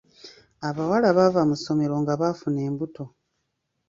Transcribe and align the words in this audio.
Abawala 0.67 1.09
baava 1.17 1.41
mu 1.49 1.55
ssomero 1.59 1.95
nga 2.01 2.13
baakafuna 2.21 2.59
embuto. 2.69 3.03